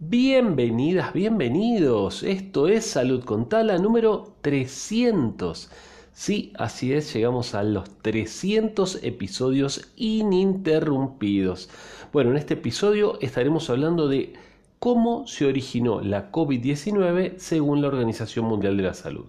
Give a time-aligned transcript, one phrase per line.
[0.00, 2.22] Bienvenidas, bienvenidos.
[2.22, 5.72] Esto es Salud con Tala número 300.
[6.12, 11.68] Sí, así es, llegamos a los 300 episodios ininterrumpidos.
[12.12, 14.34] Bueno, en este episodio estaremos hablando de
[14.78, 19.26] cómo se originó la COVID-19 según la Organización Mundial de la Salud.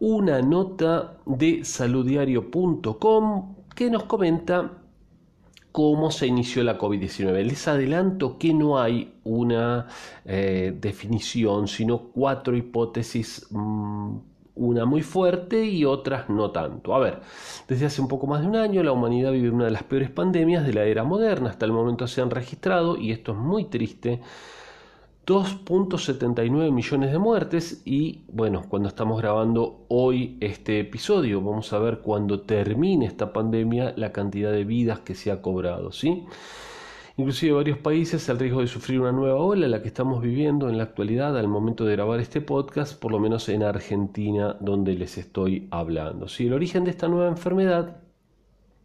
[0.00, 4.82] Una nota de saluddiario.com que nos comenta
[5.78, 7.44] cómo se inició la COVID-19.
[7.44, 9.86] Les adelanto que no hay una
[10.24, 14.16] eh, definición, sino cuatro hipótesis, mm,
[14.56, 16.96] una muy fuerte y otras no tanto.
[16.96, 17.20] A ver,
[17.68, 20.10] desde hace un poco más de un año la humanidad vive una de las peores
[20.10, 21.50] pandemias de la era moderna.
[21.50, 24.20] Hasta el momento se han registrado, y esto es muy triste,
[25.28, 31.98] 2.79 millones de muertes y bueno, cuando estamos grabando hoy este episodio, vamos a ver
[31.98, 36.24] cuando termine esta pandemia la cantidad de vidas que se ha cobrado, ¿sí?
[37.18, 40.78] Inclusive varios países el riesgo de sufrir una nueva ola, la que estamos viviendo en
[40.78, 45.18] la actualidad al momento de grabar este podcast, por lo menos en Argentina donde les
[45.18, 46.26] estoy hablando.
[46.28, 46.46] ¿sí?
[46.46, 47.98] El origen de esta nueva enfermedad,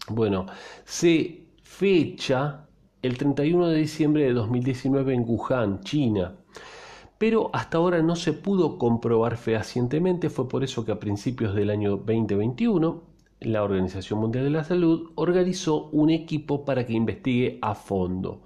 [0.09, 0.47] bueno,
[0.83, 2.67] se fecha
[3.03, 6.35] el 31 de diciembre de 2019 en Wuhan, China.
[7.17, 11.69] Pero hasta ahora no se pudo comprobar fehacientemente, fue por eso que a principios del
[11.69, 13.03] año 2021
[13.41, 18.41] la Organización Mundial de la Salud organizó un equipo para que investigue a fondo.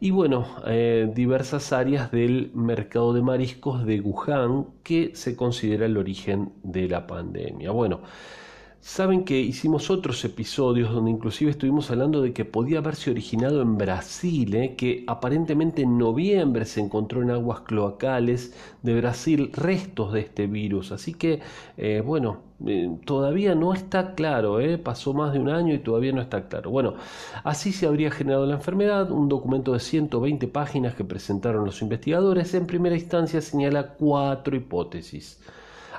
[0.00, 5.96] Y bueno, eh, diversas áreas del mercado de mariscos de Wuhan que se considera el
[5.96, 7.70] origen de la pandemia.
[7.70, 8.00] Bueno,
[8.88, 13.76] Saben que hicimos otros episodios donde inclusive estuvimos hablando de que podía haberse originado en
[13.76, 14.76] Brasil, ¿eh?
[14.76, 20.92] que aparentemente en noviembre se encontró en aguas cloacales de Brasil restos de este virus.
[20.92, 21.40] Así que,
[21.76, 26.22] eh, bueno, eh, todavía no está claro, pasó más de un año y todavía no
[26.22, 26.70] está claro.
[26.70, 26.94] Bueno,
[27.42, 29.10] así se habría generado la enfermedad.
[29.10, 35.40] Un documento de 120 páginas que presentaron los investigadores en primera instancia señala cuatro hipótesis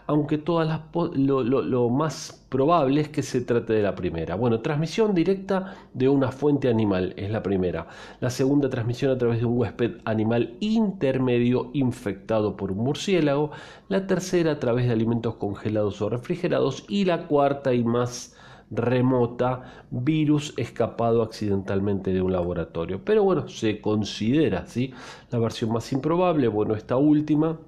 [0.08, 4.36] aunque las lo, más probable es que se trate de la primera.
[4.36, 7.88] Bueno, transmisión directa de una fuente animal es la primera.
[8.22, 13.52] La segunda, transmisión a través de un huésped animal intermedio infectado por un murciélago.
[13.90, 16.86] La tercera, a través de alimentos congelados o refrigerados.
[16.88, 18.34] Y la cuarta y más
[18.72, 23.04] remota, virus escapado accidentalmente de un laboratorio.
[23.04, 24.94] Pero bueno, se considera, ¿sí?
[25.32, 27.60] La versión más improbable, bueno, esta última,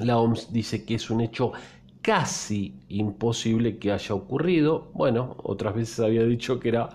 [0.00, 1.52] la OMS dice que es un hecho
[2.02, 4.90] casi imposible que haya ocurrido.
[4.94, 6.88] Bueno, otras veces había dicho que era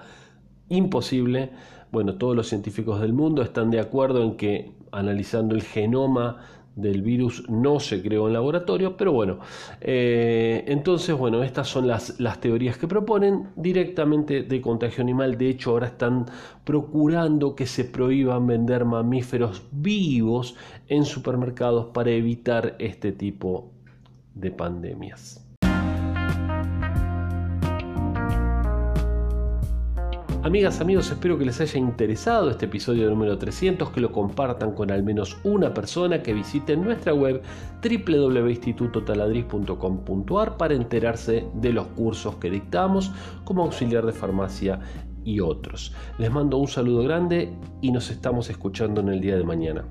[0.69, 1.51] imposible.
[1.91, 6.37] Bueno, todos los científicos del mundo están de acuerdo en que analizando el genoma
[6.75, 9.39] del virus no se creó en laboratorio, pero bueno,
[9.81, 15.37] eh, entonces, bueno, estas son las, las teorías que proponen directamente de contagio animal.
[15.37, 16.25] De hecho, ahora están
[16.63, 20.55] procurando que se prohíban vender mamíferos vivos
[20.87, 23.71] en supermercados para evitar este tipo
[24.33, 25.44] de pandemias.
[30.45, 34.91] Amigas, amigos, espero que les haya interesado este episodio número 300, que lo compartan con
[34.91, 37.41] al menos una persona, que visiten nuestra web
[37.81, 43.11] www.institutotaladriz.com.ar para enterarse de los cursos que dictamos
[43.43, 44.79] como auxiliar de farmacia
[45.23, 45.95] y otros.
[46.19, 47.51] Les mando un saludo grande
[47.81, 49.85] y nos estamos escuchando en el día de mañana.